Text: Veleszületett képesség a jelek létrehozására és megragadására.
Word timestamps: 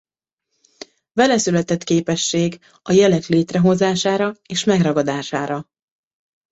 Veleszületett 1.13 1.83
képesség 1.83 2.59
a 2.81 2.91
jelek 2.91 3.25
létrehozására 3.27 4.33
és 4.45 4.63
megragadására. 4.63 5.67